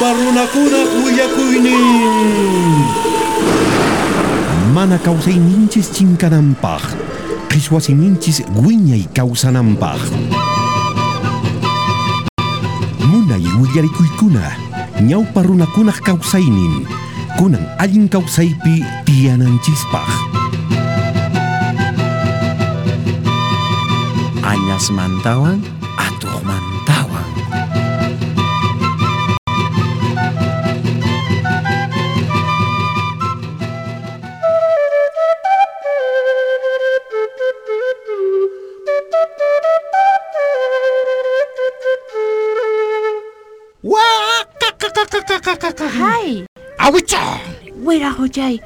[0.00, 1.76] Parruna kuna uya kuini.
[4.74, 6.82] Mana kausei ninches chinkanampaj.
[7.48, 10.00] Kiswasi ninches guiña y kausanampaj.
[13.10, 14.56] Muna y uyari kuikuna.
[15.02, 16.86] Ñau parruna kuna kausainin.
[17.36, 20.08] Kunan alin kausaipi tianan chispaj.
[24.90, 25.79] Mantawan.
[45.00, 46.44] Hay,
[46.78, 47.40] Awicha.
[47.80, 48.60] wira hojay.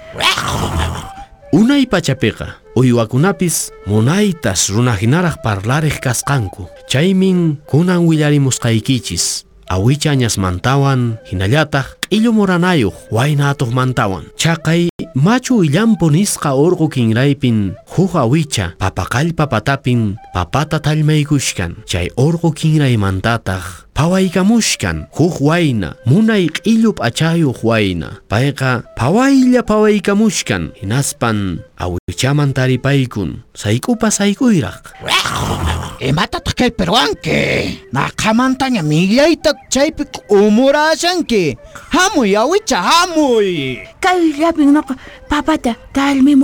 [1.53, 6.67] unay pachapiqa uywakunapis munaytas runahinaraq parlariq kasqanku.
[6.91, 9.47] Chaymin kunan willarimusqaykichis.
[9.71, 14.27] Awicha añasmantawan hinallataq q'illu muranayuq wayna atuqmantawan.
[14.35, 23.84] Chaqay machu illampu nisqa urqu kinraypin huk awicha papaqallpa patapin papata tallmaykushkan chay urqu kinraymantataq
[23.95, 34.83] phawaykamushkan huk wayna munay q'illu p'achayuq wayna payqa phawaylla phawaykamushkan hinaspan awichaman taripaykun sayk'upa saykuyraq
[36.05, 37.81] Imatataq kay peruanki.
[37.95, 41.57] Naqamantaña millayta chaypi umurashanki.
[41.95, 43.79] Hamuy, awicha, hamuy.
[44.03, 44.99] Kay labing naqa
[45.31, 46.35] papata talmi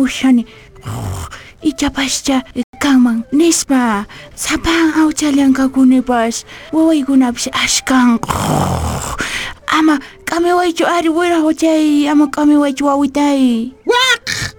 [1.62, 1.62] mushani.
[1.62, 2.42] Ichapascha
[2.80, 8.18] kanman nispa sapang awchalyanka kunipas wawaykunapas ashkan
[9.78, 14.54] ama kamiwaychu ari wira hojay ama kamiwaychu wawitay Wak!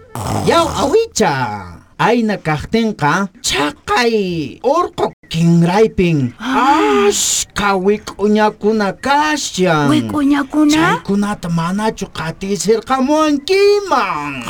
[0.48, 1.68] Yaw awicha.
[1.98, 9.90] Ayna kaqtinqa chaqay urqu kinraypin ashka wik'uñakuna kasyan.
[9.90, 14.44] wikuñakuna Chaykunata manachu qatisirqamunkiman.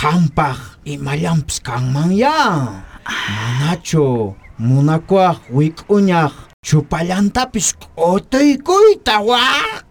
[0.00, 2.82] Qampaq imalamps kang mangya.
[3.02, 6.30] Manacho, munakwak, wikunyak,
[6.62, 9.86] chupalantapis otoy ko'y tawak.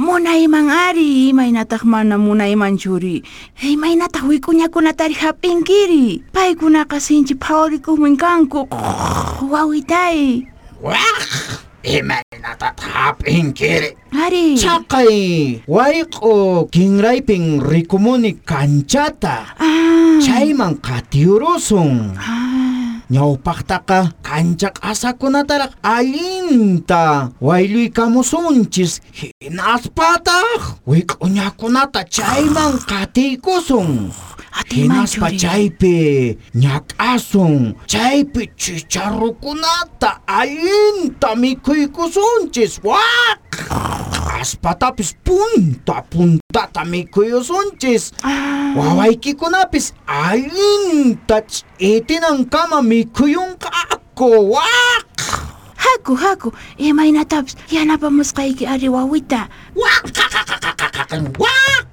[0.00, 3.22] Munay mangari, may natakman na munay manchuri.
[3.54, 6.24] Hey, may natawi ko niya kung natarihapin kiri.
[6.32, 8.66] Pay ko na kasinchi paori ko mingkang ko.
[9.44, 10.48] Wawitay.
[10.82, 11.70] Wak!
[11.84, 13.94] imaynatathaping kiri.
[14.12, 14.54] Hari.
[14.56, 15.12] Tsakay
[15.66, 19.56] waik o kingrayping rikumuni kanchata.
[19.58, 20.18] Ah.
[20.22, 22.14] Chay mang katiurusong.
[22.16, 23.02] Ah.
[23.12, 27.28] Nyaupakta ka, kanchak asa ko na tarak alinta.
[27.44, 30.80] Wailuy ka musunchis, hinaspatak.
[30.88, 32.52] Wik unya ko nata, chay ah.
[32.56, 34.08] mang katikusong.
[34.72, 43.40] Hinas pa chaypi, ñak asun, chaypi chicharrukunata allinta mikhuykusunchis wak.
[44.40, 48.12] Aspatapis punta puntata mikhuyusunchis.
[48.22, 48.72] Ah.
[48.76, 55.06] Wawaykikunapis allinta ch'itinankama mikhuyunqa ako wak.
[55.76, 56.48] Haku, haku,
[56.78, 59.48] eh, imaynataps yanapamusqayki ari wawita.
[59.76, 61.91] Wak, wak, wak, wak, wak.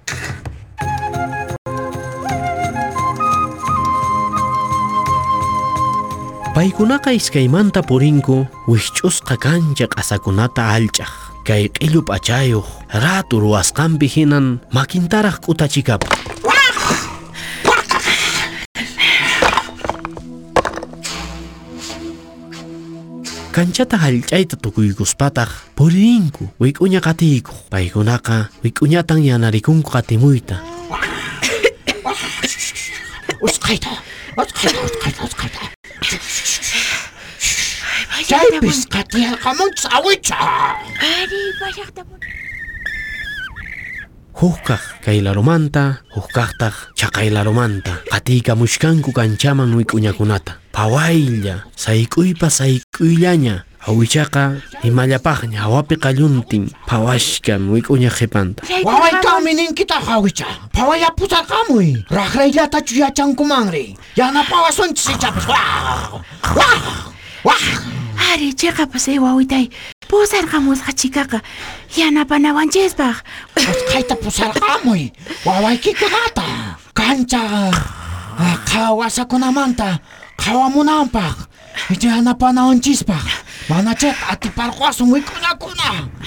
[6.60, 11.14] Paykunaqa iskaymanta purinku wikch'usqa kancha q'asakunata allch'aq
[11.48, 12.68] kay q'illu p'achayuq
[13.04, 16.12] ratu ruwasqanpi hinan makintaraq k'utachikapa.
[23.56, 27.72] Kanchata hallch'ayta tukuykuspataq purinku wik'uña qatiykuq.
[27.72, 30.60] Paykunaqa wik'uñatan yanarikunku qatimuyta.
[33.48, 33.92] Usqayta
[34.36, 35.79] usqayta usqayta usqayta
[38.30, 40.38] chaypis qatiyarqamunchis awicha
[41.02, 42.02] ari payaqta
[44.40, 54.62] huk kaq kay larumanta huk kaqtaq chaqay larumanta qatiykamushkanku kanchaman wik'uñakunata phawaylla sayk'uypa sayk'uyllaña awichaqa
[54.86, 60.46] imallapaqña hawapi qalluntin phawashkan wik'uña qhipanta wawaykami ninkita awicha
[60.78, 66.22] phawayapusarqamuy raqrayllatachu yachankumanri yanapawasunchis ichapis waq
[66.54, 66.86] waq
[67.44, 67.66] waq
[68.20, 69.70] Ari chaqapas pues, eywawitay eh,
[70.10, 71.40] pusarqamusqachikaqa
[71.98, 73.16] yanapanawanchikpaq
[73.56, 75.12] usqayta pues, pusarqamuy
[75.46, 76.46] wawaykikaqata
[76.94, 77.72] kancha
[78.70, 80.00] qawasakunamanta ah,
[80.36, 81.36] qawamunanpaq
[82.04, 83.26] yanapanawanchispaq
[83.72, 85.88] manachaqa atiparqasun wik'uñakuna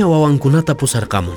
[0.02, 1.36] wawankunata pusarkamun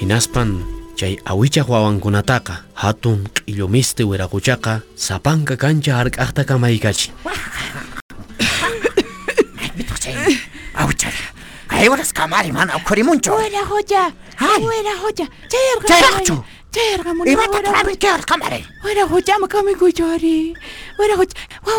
[0.00, 0.50] Hinaspan
[0.98, 7.10] chay awichaq wawankunataqa hatun q'illumisti wiraquchaqa sapanka kancha hark'aqta maikachi.
[11.82, 12.74] ¡Ay, buenas camas, hermano!
[12.76, 13.32] ¡Ocurrió mucho!
[13.32, 13.58] ¡Buena
[14.38, 14.62] ¡Ay!
[14.62, 15.28] ¡Buena joya!
[15.48, 16.22] ¡Cherga!
[16.70, 17.12] ¡Cherga!
[17.26, 18.64] ¡Y va a tocar mi querida camaré!
[18.82, 19.36] ¡Buena joya!
[19.40, 20.54] ¡Me cago en mi cuyori!
[20.96, 21.16] ¡Buena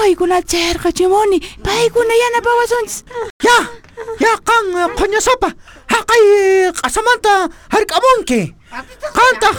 [0.09, 1.39] ¡Y con la cherga, chimoni!
[1.39, 3.05] ¡Pay con la llana, pavas
[3.39, 3.71] ¡Ya!
[4.19, 5.55] ¡Ya, can, coña sopa!
[5.88, 6.73] ¡Hakai!
[6.81, 7.50] ¡Casamanta!
[7.69, 8.55] ¡Harkamonki!
[8.69, 9.51] ¡Canta!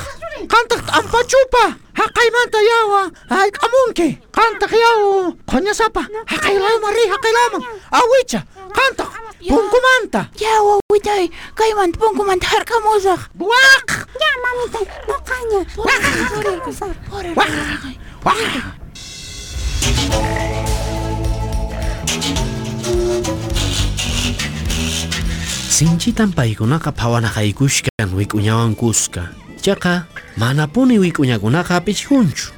[0.47, 0.93] ¡Canta!
[0.93, 1.79] ¡Ampachupa!
[1.95, 3.11] ¡Hakai manta yawa!
[3.31, 4.21] ¡Ay, kamunki!
[4.31, 5.35] ¡Canta yawa!
[5.47, 6.07] ¡Coña sopa!
[6.27, 6.91] ¡Hakai lama!
[6.91, 7.09] ¡Ri!
[7.11, 7.67] ¡Hakai lama!
[7.91, 8.47] ¡Awicha!
[8.75, 9.24] ¡Canta!
[9.49, 10.31] ¡Punkumanta!
[10.41, 13.29] Ya, wawitay, kayman punkumanta harkamusaq.
[13.37, 13.89] ¡Waq!
[14.17, 15.61] Ya, mamitay, nuqaña.
[15.77, 16.05] ¡Waq!
[18.25, 18.41] ¡Waq!
[25.69, 29.29] Sinchitan paykunaqa phawanaqaykushkan wik'uñawan kusqa.
[29.61, 30.07] Chaqa
[30.41, 32.55] manapuni wik'uñakunaqa apichkunchu.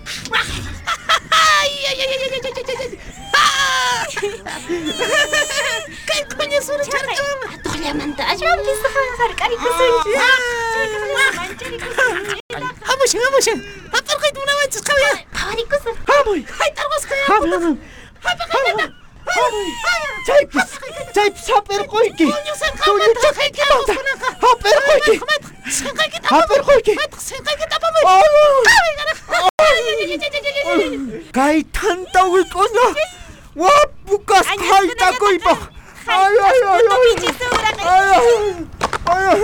[6.06, 7.14] 깔끔하게 소리처럼
[7.64, 8.88] 놀려만다 아주 안 비싸
[9.18, 9.62] 깔깔이 그
[12.84, 13.50] 아버지 아버지
[13.92, 17.80] 아빠가 누나와 지카야 바와리 끄스 아버지 하이 따라가서 가야 아버지
[18.22, 18.88] 아빠가 된다
[20.26, 20.40] 자이
[21.12, 25.20] 자이 차 빼러 꼬이기 돈이 차 갈게 많다 아 빼러 꼬이기
[25.70, 28.22] 생각이 다 빼러 꼬이기 생각이 다 봐봐
[31.32, 32.94] 가이 탄다고 꺼나
[33.56, 34.58] わっぶかすかい
[34.96, 35.52] たくいば
[36.06, 36.40] あやや
[36.76, 36.92] やや
[37.80, 39.36] あや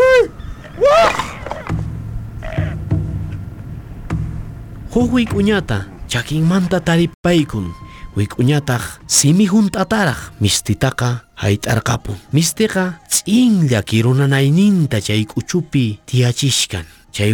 [4.92, 7.72] Huk wik'uñata chakinmanta taripaykun
[8.12, 17.32] wik'uñataq simi juntataraq mistitaqa hayt'arqapun mistiqa tz'inlla kirunanayninta chay k'uchupi tiyachishkan chay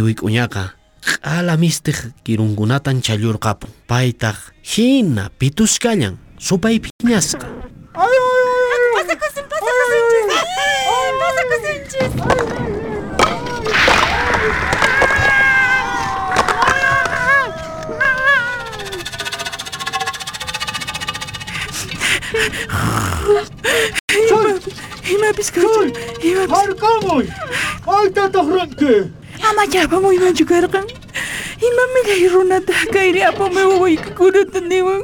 [1.23, 7.47] ala mistik kirungunatan kirunkunatan challurqapun Paitak, hina pituskallan sopa y piñasca.
[7.93, 8.17] ¡Ay, ay,
[8.73, 8.83] ay!
[8.95, 9.97] ¡Pasa cosa, pasa cosa,
[11.19, 11.69] ¡Pasa cosa,
[25.09, 25.93] Има пискачым,
[26.23, 26.53] има пискачым.
[26.53, 27.29] Аркамой,
[27.85, 29.11] айта тахранке.
[29.43, 30.85] Ама япамой манчукаркан.
[31.61, 35.03] Има милай руната кайри апаме овой курутан деван.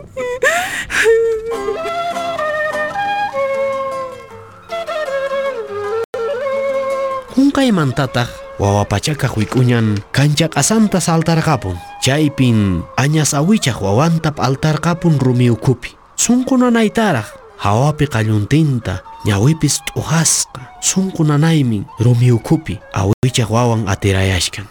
[7.35, 8.29] Hunkai mantataq
[8.59, 17.27] wawapachaqa wik'uñan kanchaq asanta saltarqapun chaypin añas awichaq wawantap altarqapun rumiukupi sunqu nanaytaraq
[17.59, 24.67] hawapi nyawipis ñawipis t'ujasqa sunqu nanaymin rumiukupi awichaq wawan atirayashkan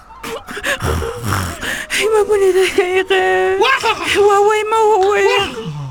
[1.95, 3.23] Ima bonita, hija.
[3.55, 3.95] Guau.
[4.19, 5.84] Guau, ima, guau.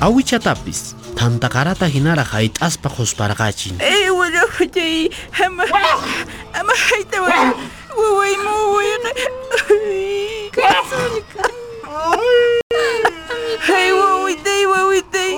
[0.00, 0.80] awichatappis
[1.18, 5.08] tantakarata hinaraj ayt'aspakusparqachin ewarajuchayy
[5.46, 5.64] ama
[6.60, 9.10] ama hayta waway muwayqa
[10.56, 11.44] kasulka
[13.78, 15.32] ay wawitay wawitay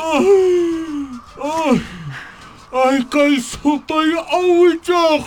[2.85, 5.23] ay kay sutay awichaj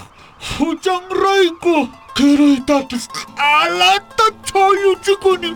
[0.57, 1.75] huchanrayku
[2.17, 3.07] qiray tatis
[3.37, 5.51] alata choyuchikuni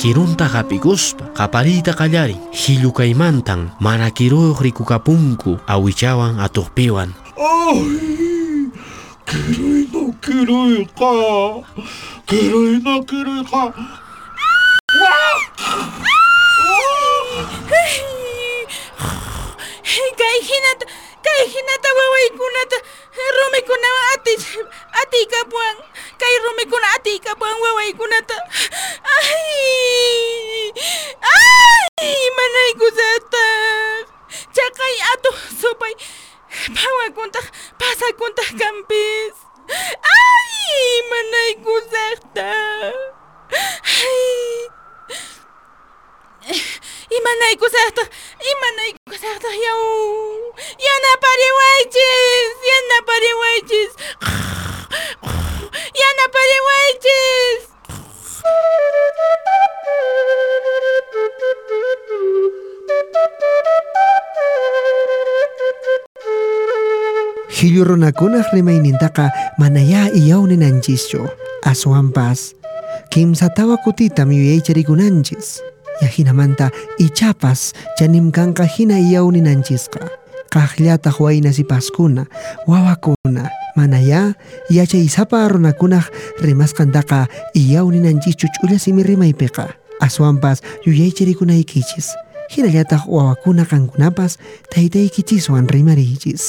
[0.00, 7.80] kirunta hapikuspa qapariyta qallarin hillukaymantang mana kiruyuq rikukapunku awichawan atuqpiwan Ay,
[9.28, 11.12] kiruyna kiruyqa,
[12.28, 13.62] kiruyna kiruyqa.
[20.16, 20.84] Kay hinata,
[21.24, 21.90] kay hinata
[23.16, 24.34] Rumi ko na ati,
[24.92, 25.78] ati ka buang.
[26.20, 28.36] Kay Rumi ko na ati ka buang, waway ko na ta.
[29.04, 29.40] Ay!
[31.24, 32.12] Ay!
[32.36, 33.48] Manay ko sa ta.
[34.52, 35.25] Tsakay ato
[67.66, 69.26] Hilyo runakunaq rimaynintaqa
[69.58, 71.26] manaya iyawninanchischu
[71.66, 72.54] aswanpas
[73.10, 75.66] kimsatawa kutitam yuyaycharikunanchis
[75.98, 76.70] yahinamanta
[77.02, 79.98] ichapas chanimkanqa hina iyawninanchiska
[80.54, 82.30] kaqllataq waynasipaskuna
[82.70, 84.38] wawakuna manaya
[84.70, 86.06] yachaysapa runakunaq
[86.46, 87.26] rimasqantaqa
[87.58, 89.74] iyawninanchischus ch'ulla simi rimaypiqa.
[89.98, 92.14] Aswanpas yuyaycharikunaykichis
[92.46, 94.38] hinallataq wawakuna qankunapas
[94.70, 96.46] taytaykichiswan rimariychis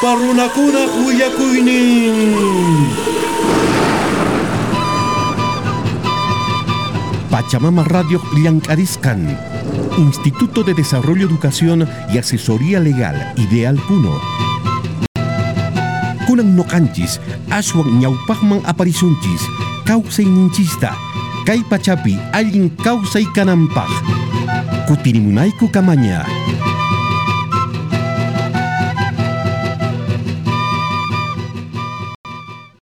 [0.00, 2.34] Parunakuna Huyacuinin.
[7.30, 9.36] Pachamama Radio Llancariscan,
[9.98, 14.18] Instituto de Desarrollo, Educación y Asesoría Legal, Ideal Puno.
[16.26, 19.42] Kunan no canchis, aswang ñaupajman aparisunchis,
[19.84, 20.96] kausay ninchista,
[21.44, 23.90] kay pachapi, alguien kausay kanampaj.
[24.88, 26.24] Kutirimunaiku kamaña.